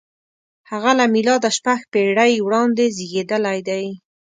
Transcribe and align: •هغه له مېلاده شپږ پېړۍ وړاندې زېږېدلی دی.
•هغه 0.71 0.91
له 0.99 1.05
مېلاده 1.13 1.49
شپږ 1.57 1.79
پېړۍ 1.91 2.33
وړاندې 2.41 2.85
زېږېدلی 2.95 3.59
دی. 3.69 3.85